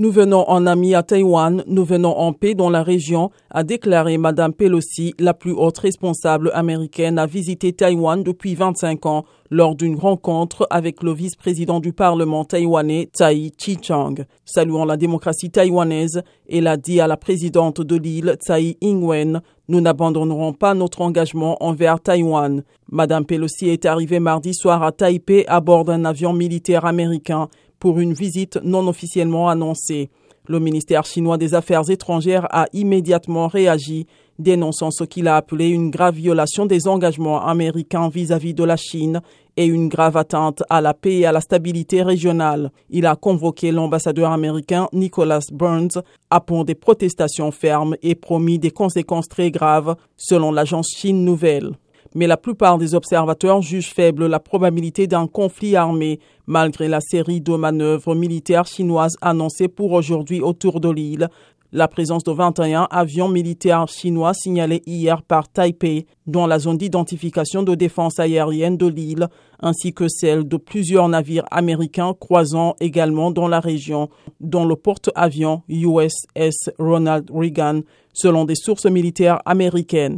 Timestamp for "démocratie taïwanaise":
14.96-16.22